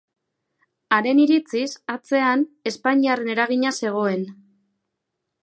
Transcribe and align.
Haren 0.95 1.21
iritziz 1.25 1.67
atzean 1.97 2.47
espainiarren 2.73 3.31
eragina 3.35 3.75
zegoen. 3.83 4.27